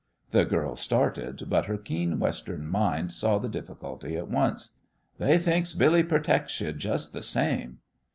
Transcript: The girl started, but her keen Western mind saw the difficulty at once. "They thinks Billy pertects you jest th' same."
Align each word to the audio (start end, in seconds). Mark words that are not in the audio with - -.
The 0.31 0.45
girl 0.45 0.75
started, 0.75 1.43
but 1.47 1.65
her 1.65 1.77
keen 1.77 2.17
Western 2.17 2.65
mind 2.65 3.11
saw 3.11 3.37
the 3.37 3.47
difficulty 3.47 4.17
at 4.17 4.29
once. 4.31 4.69
"They 5.19 5.37
thinks 5.37 5.75
Billy 5.75 6.01
pertects 6.01 6.59
you 6.59 6.73
jest 6.73 7.13
th' 7.15 7.23
same." 7.23 7.81